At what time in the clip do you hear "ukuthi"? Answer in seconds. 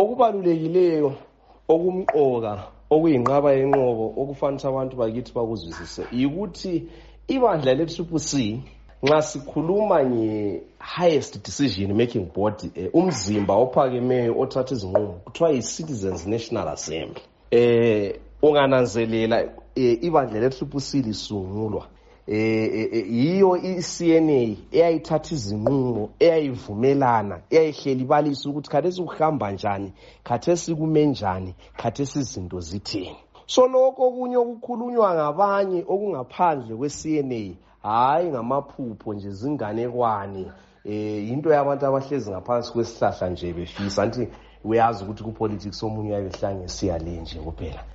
28.50-28.70, 45.04-45.22